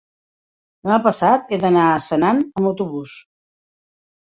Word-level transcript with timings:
demà 0.87 0.97
passat 1.07 1.51
he 1.57 1.61
d'anar 1.65 1.85
a 1.91 2.01
Senan 2.07 2.41
amb 2.49 2.73
autobús. 2.73 3.17